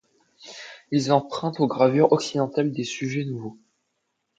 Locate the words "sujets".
2.85-3.23